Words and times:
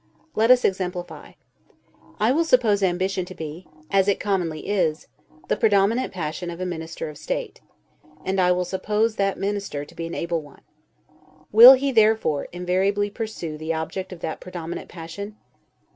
Let 0.33 0.49
us 0.49 0.65
exemplify. 0.65 1.33
I 2.19 2.31
will 2.31 2.43
suppose 2.43 2.81
ambition 2.81 3.23
to 3.25 3.35
be 3.35 3.67
(as 3.91 4.07
it 4.07 4.19
commonly 4.19 4.67
is) 4.67 5.05
the 5.47 5.55
predominant 5.55 6.11
passion 6.11 6.49
of 6.49 6.59
a 6.59 6.65
minister 6.65 7.07
of 7.07 7.19
state; 7.19 7.61
and 8.25 8.41
I 8.41 8.51
will 8.51 8.65
suppose 8.65 9.17
that 9.17 9.37
minister 9.37 9.85
to 9.85 9.93
be 9.95 10.07
an 10.07 10.15
able 10.15 10.41
one. 10.41 10.61
Will 11.51 11.73
he, 11.73 11.91
therefore, 11.91 12.45
invariably 12.51 13.11
pursue 13.11 13.59
the 13.59 13.75
object 13.75 14.11
of 14.11 14.21
that 14.21 14.39
predominant 14.41 14.89
passion? 14.89 15.37